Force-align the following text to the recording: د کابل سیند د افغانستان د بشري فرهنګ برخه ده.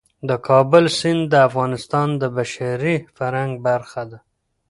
د 0.29 0.31
کابل 0.47 0.85
سیند 0.99 1.21
د 1.31 1.33
افغانستان 1.47 2.07
د 2.21 2.23
بشري 2.37 2.95
فرهنګ 3.17 3.53
برخه 3.67 4.01
ده. 4.11 4.19